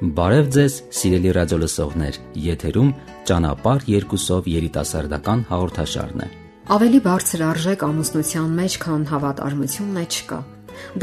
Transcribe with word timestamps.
Բարև 0.00 0.46
ձեզ, 0.48 0.74
սիրելի 0.96 1.32
ռադիոլսողներ, 1.36 2.18
եթերում 2.40 2.92
ճանապարհ 3.28 3.82
երկուսով 3.92 4.46
երիտասարդական 4.48 5.42
հաղորդաշարն 5.50 6.22
է։ 6.24 6.28
Ավելի 6.72 7.00
բարձր 7.04 7.42
արժեք 7.44 7.84
ամուսնության 7.84 8.54
մեջ, 8.60 8.76
քան 8.80 9.04
հավատարմությունն 9.10 10.00
է 10.00 10.04
չկա։ 10.08 10.38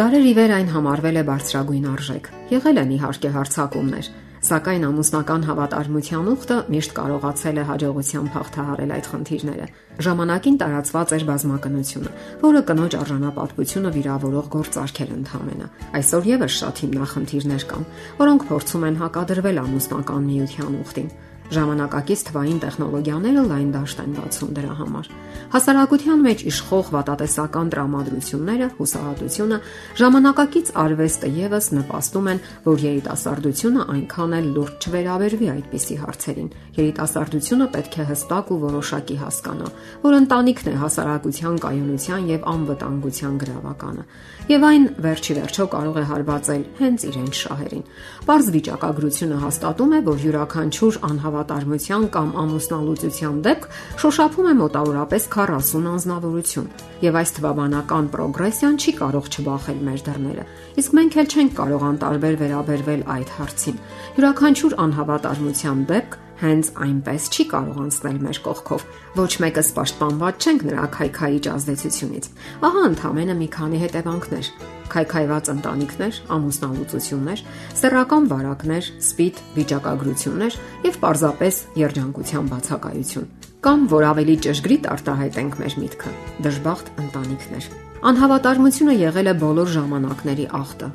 Դարեր 0.01 0.25
ի 0.25 0.33
վեր 0.41 0.53
այն 0.57 0.71
համարվել 0.73 1.21
է 1.21 1.23
բարձրագույն 1.29 1.85
արժեք։ 1.93 2.31
Եղել 2.57 2.81
են 2.81 2.95
իհարկե 2.97 3.31
հարցակումներ, 3.37 4.09
Սակայն 4.47 4.83
ամուսնական 4.87 5.41
հավատարմության 5.43 6.27
ուխտը 6.31 6.57
միշտ 6.71 6.93
կարողացել 6.95 7.57
է 7.59 7.63
հաջողությամբ 7.67 8.29
հաղթահարել 8.37 8.93
այդ 8.95 9.09
խնդիրները։ 9.11 9.67
Ժամանակին 10.07 10.59
տարածված 10.61 11.13
էր 11.17 11.25
բազմակնությունը, 11.27 12.13
որը 12.47 12.61
կնոջ 12.71 12.97
արժանապատվությունը 13.01 13.91
վիրավորող 13.97 14.49
գործարք 14.55 15.01
էր 15.03 15.11
ընդհանրապես։ 15.17 15.91
Այսօր 15.99 16.29
եւս 16.31 16.59
շատ 16.63 16.83
հիմնախնդիրներ 16.87 17.65
կան, 17.75 17.87
որոնք 18.23 18.47
փորձում 18.47 18.87
են 18.87 19.01
հակադրվել 19.03 19.63
ամուսնական 19.67 20.29
միության 20.31 20.79
ուխտին։ 20.87 21.11
Ժամանակակից 21.47 22.21
թվային 22.27 22.57
տեխնոլոգիաները 22.59 23.43
լայն 23.47 23.67
դաշտ 23.71 23.99
են 24.03 24.15
բացում 24.17 24.49
դրա 24.57 24.73
համար։ 24.77 25.05
Հասարակության 25.47 26.23
մեջ 26.27 26.41
իշխող 26.51 26.87
վատատեսական 26.91 27.69
տրամադրությունները, 27.71 28.67
հուսահատությունը, 28.77 29.59
ժամանակակից 30.01 30.71
արվեստը 30.83 31.29
եւս 31.37 31.69
նպաստում 31.77 32.27
են, 32.27 32.41
որ 32.67 32.83
երիտասարդությունը 32.87 33.85
այնքան 33.95 34.35
էլ 34.37 34.49
լուրջ 34.57 34.87
չվերաբերվի 34.87 35.47
այդպիսի 35.53 35.97
հարցերին։ 36.03 36.49
Երիտասարդությունը 36.77 37.67
պետք 37.77 37.95
է 37.97 38.07
հստակ 38.11 38.51
ու 38.51 38.59
որոշակի 38.67 39.17
հասկանա, 39.23 39.69
որ 40.03 40.17
ընտանիքն 40.17 40.67
է 40.67 40.75
հասարակության 40.83 41.55
կայունության 41.63 42.27
եւ 42.27 42.47
անվտանգության 42.57 43.39
գրավականը, 43.47 44.03
եւ 44.51 44.67
այն 44.67 44.83
վերջի 45.07 45.33
վերջո 45.37 45.65
կարող 45.77 45.97
է 45.97 46.05
հարվածել 46.11 46.63
հենց 46.77 47.07
իրեն 47.07 47.31
շահերին։ 47.37 47.87
Պարզ 48.27 48.47
վիճակագրությունը 48.57 49.37
հաստատում 49.47 49.91
է, 49.97 49.99
որ 50.07 50.21
յուրաքանչյուր 50.27 50.99
անհավատ 51.07 51.36
հավատարմության 51.37 52.05
կամ 52.13 52.29
ամուսնալուծության 52.41 53.41
դեպք 53.45 53.65
շոշափում 54.01 54.47
է 54.49 54.53
մոտավորապես 54.57 55.27
40 55.35 55.89
անznավորություն, 55.93 56.69
եւ 57.05 57.17
այս 57.21 57.33
թվաբանական 57.37 58.07
պրոգրեսիան 58.13 58.77
չի 58.81 58.93
կարող 58.97 59.29
չբախել 59.37 59.81
մեր 59.87 59.99
դռները։ 60.07 60.45
Իսկ 60.81 60.95
մենք 60.97 61.17
էլ 61.21 61.27
չենք 61.37 61.51
կարող 61.57 61.85
անտարբեր 61.87 62.39
վերաբերվել 62.41 63.03
այդ 63.17 63.33
հարցին։ 63.37 63.77
Յուրաքանչյուր 64.17 64.77
անհավատարմության 64.87 65.83
դեպք 65.93 66.17
հենց 66.37 66.71
այնպես 66.85 67.29
չի 67.33 67.45
կարող 67.53 67.77
անցնել 67.85 68.17
մեր 68.27 68.41
կողքով։ 68.45 68.87
Ոչ 69.17 69.31
մեկս 69.41 69.69
պաշտպանված 69.77 70.47
չենք 70.47 70.65
նրա 70.69 70.89
քայքայիչ 70.97 71.45
ազդեցությունից։ 71.57 72.31
Ահա 72.67 72.83
ընդհանրապես 72.93 73.39
մի 73.41 73.47
քանի 73.57 73.85
հետևանքներ 73.87 74.51
քայքայված 74.91 75.49
ընտանիքներ, 75.53 76.19
ամուսնալուծություններ, 76.35 77.41
սեռական 77.81 78.29
վարակներ, 78.31 78.89
սպիտ 79.07 79.41
վիճակագրություններ 79.57 80.57
եւ 80.87 80.99
պարզապես 81.03 81.59
երջանկության 81.81 82.49
բացակայություն։ 82.53 83.27
Կամ 83.67 83.85
որ 83.91 84.03
ավելի 84.13 84.35
ճշգրիտ 84.47 84.87
արտահայտենք 84.93 85.59
մեր 85.61 85.77
միտքը՝ 85.81 86.11
դժբախտ 86.45 86.91
ընտանիքներ։ 87.03 87.69
Անհավատարմությունը 88.07 88.97
եղել 89.01 89.27
է 89.27 89.35
բոլոր 89.41 89.71
ժամանակների 89.77 90.45
ախտը։ 90.61 90.89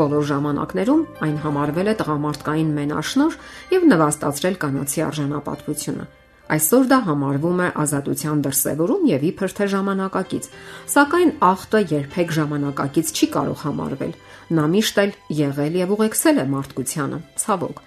Բոլոր 0.00 0.24
ժամանակներում 0.30 1.02
այն 1.26 1.36
համարվել 1.44 1.90
է 1.92 1.94
տղամարդկային 2.00 2.70
մենաշնոր 2.80 3.36
եւ 3.76 3.84
նվաստացրել 3.92 4.56
կանացի 4.64 5.04
արժանապատվությունը։ 5.06 6.06
Այսօր 6.46 6.84
դա 6.86 6.98
համարվում 7.06 7.60
է 7.64 7.68
ազատության 7.82 8.42
դրսևորում 8.46 9.06
եւ 9.10 9.22
իբր 9.26 9.54
թե 9.56 9.66
ժամանակակից, 9.72 10.44
սակայն 10.92 11.30
ախտը 11.42 11.80
երբեք 11.90 12.34
ժամանակակից 12.36 13.08
չի 13.16 13.26
կարող 13.34 13.62
համարվել։ 13.66 14.12
Նա 14.46 14.66
միշտ 14.70 15.00
էլ 15.02 15.14
եղել 15.40 15.78
եւ 15.80 15.94
ուղեկցել 15.96 16.36
է 16.38 16.44
մարդկությանը, 16.52 17.18
ցավոք։ 17.42 17.80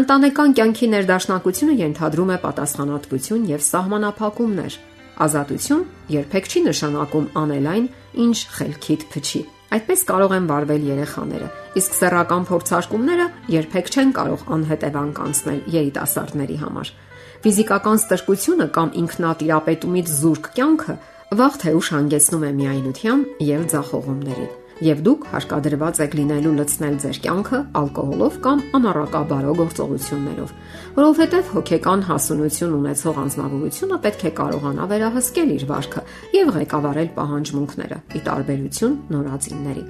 Ընտանեկան 0.00 0.54
կյանքի 0.56 0.86
ներդաշնակությունը 0.96 1.74
ենթադրում 1.82 2.32
է 2.32 2.38
պատասխանատվություն 2.46 3.44
եւ 3.52 3.66
սահմանափակումներ։ 3.66 4.78
Ազատություն 5.26 5.84
երբեք 6.16 6.48
չի 6.48 6.60
նշանակում 6.72 7.28
անել 7.40 7.68
այն, 7.76 7.86
ինչ 8.24 8.38
խելքիդ 8.56 9.06
փչի։ 9.12 9.42
Այդպես 9.76 10.02
կարող 10.08 10.32
են 10.36 10.44
վարվել 10.46 10.82
երեխաները, 10.86 11.46
իսկ 11.80 11.96
սեռական 11.96 12.44
փորձարկումները 12.48 13.26
երբեք 13.50 13.88
չեն 13.92 14.12
կարող 14.16 14.44
անհետևանք 14.56 15.20
անցնել 15.26 15.60
երիտասարդների 15.74 16.58
համար։ 16.62 16.92
Ֆիզիկական 17.44 17.98
ստրկությունը 18.02 18.68
կամ 18.76 18.92
ինքնատիրապետումից 19.02 20.12
զուրկ 20.20 20.52
կյանքը 20.56 21.00
վաղ 21.40 21.58
թե 21.62 21.74
ուշ 21.80 21.90
հանգեցնում 21.96 22.46
է 22.46 22.52
միայնության 22.60 23.26
եւ 23.46 23.66
ձախողումների 23.74 24.46
եւ 24.84 25.00
դուք 25.06 25.22
հարկադրված 25.32 25.98
եք 26.04 26.14
լինելու 26.18 26.52
լցնել 26.56 26.96
ձեր 27.00 27.18
կյանքը 27.24 27.60
ալկոհոլով 27.80 28.36
կամ 28.44 28.62
անառակաբարո 28.76 29.54
գործողություններով, 29.60 30.52
որովհետեւ 31.00 31.52
հոգեկան 31.56 32.04
հասունություն 32.10 32.76
ունեցող 32.76 33.20
անznավորությունը 33.24 34.00
պետք 34.06 34.24
է 34.26 34.32
կարողանա 34.40 34.88
վերահսկել 34.92 35.54
իր 35.56 35.68
վարքը 35.72 36.02
եւ 36.36 36.50
ղեկավարել 36.60 37.12
պահանջմունքները՝ 37.16 38.02
ի 38.16 38.24
տարբերություն 38.28 38.98
նորածինների։ 39.16 39.86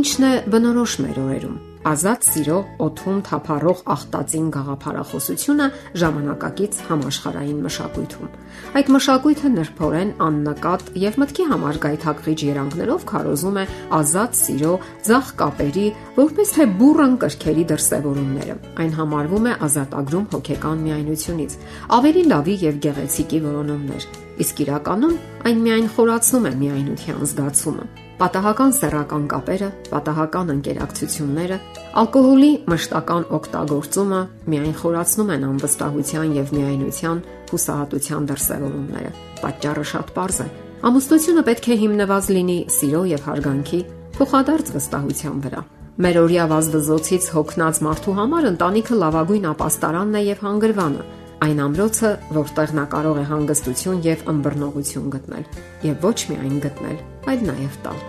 Ինչն 0.00 0.30
է 0.30 0.32
բնորոշ 0.56 0.96
մեր 1.04 1.20
օրերում 1.26 1.58
ազատ 1.88 2.26
սիրո 2.28 2.56
օթում 2.84 3.20
թափառող 3.24 3.78
ախտածին 3.94 4.48
գաղափարախոսությունը 4.52 5.68
ժամանակակից 6.02 6.80
համաշխարային 6.90 7.62
մշակույթում։ 7.64 8.34
Այդ 8.80 8.90
մշակույթը 8.94 9.52
նրբորեն 9.54 10.10
աննկատ 10.26 10.90
եւ 11.00 11.16
մտքի 11.22 11.46
համար 11.52 11.78
գայթակղիչ 11.84 12.36
երանգներով 12.50 13.06
քարոզում 13.10 13.56
է 13.60 13.64
ազատ 14.00 14.36
սիրո, 14.40 14.74
ցախ 15.08 15.32
կապերի, 15.40 15.86
որպես 16.20 16.52
թե 16.58 16.68
բուրըն 16.82 17.16
կրքերի 17.24 17.64
դրսևորումները։ 17.72 18.58
Այն 18.84 18.92
համարվում 19.00 19.48
է 19.48 19.56
ազատագրում 19.70 20.28
հոգեկան 20.36 20.84
միայնությունից, 20.84 21.56
ավելի 21.96 22.26
լավի 22.34 22.58
եւ 22.66 22.84
գեղեցիկի 22.90 23.42
որոնումներ։ 23.48 24.06
Իսկ 24.44 24.62
իրականում 24.68 25.18
այն 25.48 25.64
միայն 25.64 25.90
խորացնում 25.96 26.46
է 26.50 26.54
միայնության 26.60 27.26
զգացումը 27.30 28.09
պատահական 28.20 28.72
սեռական 28.76 29.22
կապերը, 29.32 29.68
պատահական 29.88 30.50
ընկերակցությունները, 30.54 31.56
ալկոհոլի 32.00 32.50
մշտական 32.68 33.24
օգտագործումը 33.36 34.18
միայն 34.52 34.74
խորացնում 34.80 35.30
են 35.36 35.46
անվստահության 35.48 36.34
եւ 36.36 36.52
միայնության 36.56 37.22
հուսահատության 37.50 38.26
դրսևորումները։ 38.30 39.12
Պատճառը 39.40 39.84
շատ 39.90 40.12
པարզ 40.12 40.40
է։ 40.44 40.48
Ամուսնությունը 40.90 41.44
պետք 41.48 41.70
է 41.70 41.78
հիմնված 41.80 42.28
լինի 42.36 42.58
սիրո 42.76 43.00
եւ 43.10 43.24
հարգանքի 43.30 43.80
փոխադարձ 44.20 44.72
վստահության 44.76 45.40
վրա։ 45.48 45.62
Մեր 46.00 46.18
օրյա 46.20 46.44
վազվզոցից 46.50 47.30
հոգնած 47.36 47.80
մարդու 47.88 48.14
համար 48.20 48.50
ընտանիքը 48.50 48.98
լավագույն 49.00 49.48
ապաստարանն 49.50 50.20
է 50.20 50.22
եւ 50.28 50.44
հանգրվանը, 50.44 51.06
այն 51.44 51.62
ամրոցը, 51.66 52.10
որտեղ 52.36 52.74
նա 52.80 52.84
կարող 52.96 53.20
է 53.20 53.24
հանգստություն 53.32 54.02
եւ 54.08 54.26
ըմբռնողություն 54.32 55.08
գտնել, 55.16 55.48
եւ 55.88 56.04
ոչ 56.04 56.18
միայն 56.32 56.60
գտնել, 56.68 57.00
այլ 57.28 57.44
նաեւ 57.50 57.76
տալ։ 57.84 58.00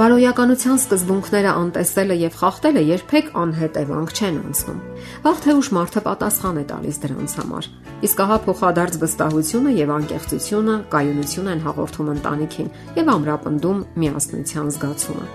Բարոյականության 0.00 0.78
սկզբունքները 0.80 1.50
անտեսելը 1.60 2.14
եւ 2.20 2.36
խախտելը 2.40 2.82
երբեք 2.88 3.26
անհետևանք 3.40 4.12
չեն 4.16 4.36
անցնում։ 4.40 4.78
Վաղ 5.24 5.40
թե 5.44 5.54
ուշ 5.60 5.68
մարդը 5.76 6.02
պատասխան 6.06 6.60
է 6.60 6.64
տալիս 6.70 7.00
դրանց 7.02 7.34
համար։ 7.40 7.68
Իսկ 8.06 8.22
ահա 8.24 8.38
փոխադարձ 8.46 8.96
վստահությունը 9.02 9.74
եւ 9.76 9.92
անկեղծությունը 9.96 10.76
կայունություն 10.94 11.52
են 11.52 11.62
հաղորդում 11.66 12.10
ընտանիքին 12.14 12.72
եւ 12.96 13.12
ամրապնդում 13.18 13.84
միասնության 14.00 14.72
զգացումը։ 14.80 15.26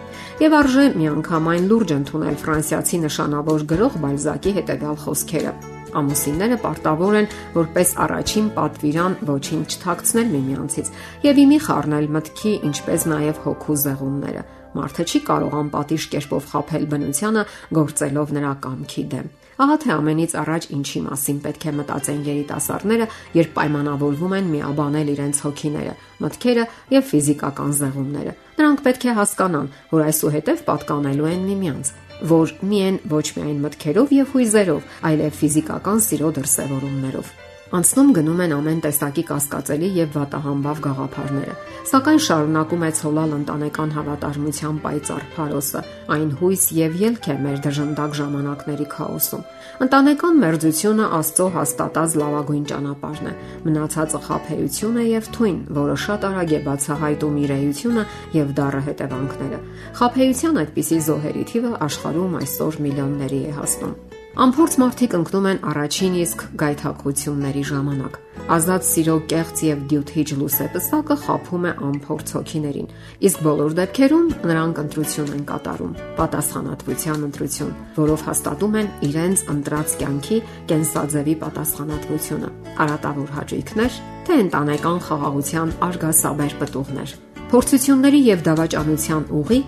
Եվ 0.45 0.57
արժե 0.65 0.85
միանգամայն 1.05 1.69
լուրջ 1.69 1.95
ընդունել 1.99 2.41
ֆրանսիացի 2.41 2.97
նշանավոր 3.05 3.69
գրող 3.75 4.01
Բալզակի 4.05 4.55
հետևյալ 4.55 4.97
խոսքերը 5.05 5.53
ամուսինները 6.01 6.57
պարտավոր 6.65 7.17
են 7.21 7.29
որպես 7.55 7.93
առաջին 8.05 8.51
պատվիրան 8.57 9.17
ոչինչ 9.29 9.65
չթաքցնել 9.75 10.29
միմյանցից 10.35 10.91
եւ 11.25 11.41
իմի 11.45 11.59
խառնել 11.65 12.11
մտքի, 12.15 12.53
ինչպես 12.69 13.07
նաեւ 13.15 13.41
հոգու 13.45 13.79
զեղումները։ 13.85 14.45
Մարդը 14.75 15.03
չի 15.07 15.19
կարող 15.29 15.53
անպատիժ 15.55 16.05
կերպով 16.11 16.47
խაფել 16.51 16.85
բնությանը 16.91 17.43
գործելով 17.79 18.33
նրա 18.35 18.53
կամքի 18.65 19.03
դեմ։ 19.15 19.27
Ահա 19.55 19.75
թե 19.85 19.91
ամենից 19.95 20.33
առաջ 20.35 20.65
ինչի 20.75 21.01
մասին 21.05 21.37
պետք 21.45 21.65
է 21.65 21.71
մտածեն 21.77 22.25
երիտասարդները, 22.27 23.05
երբ 23.39 23.53
պայմանավորվում 23.55 24.35
են 24.35 24.49
միաբանել 24.51 25.11
իրենց 25.15 25.39
հոգիները, 25.45 25.93
մտքերը 26.25 26.65
եւ 26.91 27.05
ֆիզիկական 27.15 27.75
զեղումները։ 27.79 28.33
Նրանք 28.59 28.83
պետք 28.89 29.05
է 29.05 29.15
հասկանան, 29.21 29.69
որ 29.95 30.03
այսուհետև 30.11 30.65
պատկանելու 30.67 31.31
են 31.31 31.47
միմյանց 31.55 31.93
որ 32.21 32.53
միայն 32.63 32.99
ոչ 33.11 33.25
միայն 33.37 33.57
մտքերով 33.65 34.13
եւ 34.15 34.31
հույզերով, 34.35 34.93
այլև 35.09 35.41
ֆիզիկական 35.41 36.05
սիրո 36.05 36.31
դրսևորումներով։ 36.39 37.33
Անցնում 37.73 38.09
գնում 38.13 38.41
են 38.43 38.51
ամեն 38.53 38.81
տեսակի 38.85 39.21
կասկածելի 39.25 39.87
եւ 39.95 40.09
վատահամբավ 40.13 40.81
գաղափարները, 40.85 41.53
սակայն 41.89 42.19
շարունակում 42.25 42.83
է 42.85 42.89
ցոլալ 42.99 43.31
ընտանեկան 43.39 43.93
հավատարմության 43.95 44.75
պայծառ 44.83 45.23
փարոսը։ 45.33 45.81
Այն 46.15 46.29
հույս 46.41 46.65
եւ 46.77 46.99
ելք 47.01 47.29
է 47.33 47.37
մեր 47.41 47.57
դժնդակ 47.65 48.13
ժամանակների 48.21 48.87
քաոսում։ 48.93 49.45
Ընտանեկան 49.85 50.37
մերձությունը 50.45 51.07
Աստծո 51.17 51.47
հաստատած 51.57 52.17
լավագույն 52.21 52.67
ճանապարհն 52.69 53.25
է։ 53.25 53.33
Մնացածը 53.65 54.21
խափեություն 54.29 54.99
է 55.01 55.05
եւ 55.09 55.31
թույն, 55.35 55.57
որը 55.81 55.95
շատ 56.05 56.27
արագ 56.29 56.53
է 56.53 56.59
բացահայտում 56.69 57.39
իր 57.45 57.55
էությունը 57.55 58.03
եւ 58.37 58.53
դառը 58.61 58.83
հետևանքները։ 58.91 59.63
Խափեության 60.05 60.61
այդպիսի 60.65 60.99
զոհերի 61.09 61.47
թիվը 61.49 61.73
աշխարհում 61.89 62.37
այսօր 62.45 62.79
միլիոնների 62.85 63.41
է 63.49 63.57
հասնում։ 63.57 64.14
Անփորձ 64.35 64.73
մարդիկ 64.81 65.13
ընկնում 65.15 65.45
են 65.47 65.59
առաջին 65.71 66.15
իսկ 66.19 66.41
գայթակղությունների 66.59 67.61
ժամանակ։ 67.69 68.15
Ազատ 68.51 68.83
սիրո 68.83 69.13
կեղծ 69.31 69.61
եւ 69.63 69.83
դյութիչ 69.91 70.25
լուսեպսակը 70.39 71.15
խափում 71.21 71.67
է 71.69 71.71
անփորձ 71.87 72.33
հոգիներին, 72.35 72.89
իսկ 73.29 73.45
բոլոր 73.45 73.75
դեպքերում 73.79 74.25
նրանք 74.51 74.81
ընտրություն 74.83 75.31
են 75.37 75.45
կատարում՝ 75.51 75.93
պատասխանատվության 76.19 77.23
ընտրություն, 77.29 77.71
որով 77.95 78.25
հաստատում 78.27 78.75
են 78.75 78.89
իրենց 79.07 79.45
ընտրած 79.55 79.95
կյանքի 80.03 80.39
կենսաձևի 80.73 81.35
պատասխանատվությունը։ 81.45 82.49
Արատավոր 82.75 83.29
հաճույքներ, 83.39 84.01
թե 84.27 84.33
ընտանեկան 84.43 84.99
խաղաղության 85.07 85.73
արգասաբեր 85.87 86.57
պտուղներ, 86.59 87.15
փորձությունների 87.55 88.21
եւ 88.35 88.45
դավաճանության 88.51 89.25
ուղի, 89.39 89.61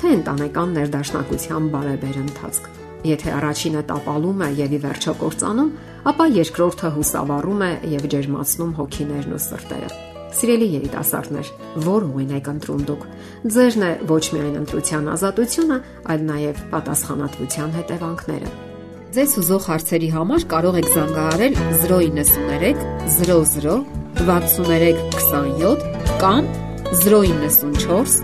թե 0.00 0.16
ընտանեկան 0.16 0.74
ներդաշնակության 0.80 1.70
բարեբեր 1.76 2.18
ընթացք։ 2.24 2.72
Եթե 3.04 3.32
առաջինը 3.36 3.80
տապալում 3.90 4.42
է 4.44 4.48
եւ 4.64 4.74
ի 4.74 4.80
վերջո 4.80 5.12
կործանում, 5.20 5.70
ապա 6.08 6.26
երկրորդը 6.34 6.90
հուսավառում 6.94 7.62
է 7.64 7.70
եւ 7.94 8.06
ջերմացնում 8.14 8.70
հոգիներն 8.80 9.34
ու 9.36 9.40
սրտերը։ 9.44 9.90
Սիրելի 10.34 10.68
երիտասարդներ, 10.74 11.50
ո՞ր 11.84 12.06
ուղին 12.08 12.32
եք 12.38 12.48
ընտրում 12.54 12.86
դուք։ 12.88 13.02
Ձերն 13.54 13.84
է 13.84 13.90
ոչ 14.08 14.24
միայն 14.34 14.56
ընտրության 14.64 15.10
ազատությունը, 15.14 15.76
այլ 16.10 16.24
նաև 16.30 16.62
պատասխանատվության 16.72 17.74
հետևանքները։ 17.78 18.48
Ձեզ 19.14 19.34
ուզող 19.44 19.66
հարցերի 19.70 20.08
համար 20.10 20.46
կարող 20.50 20.78
եք 20.80 20.88
զանգահարել 20.94 21.54
093 21.84 22.72
00 23.14 23.76
63 24.24 24.96
27 25.14 25.84
կամ 26.24 26.48
094 27.04 28.16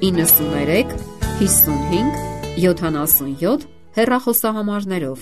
93 0.00 0.94
55 1.42 2.22
77 2.62 3.77
հեռախոսահամարներով։ 3.98 5.16